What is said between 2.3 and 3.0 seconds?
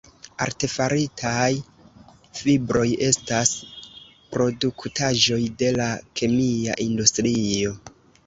fibroj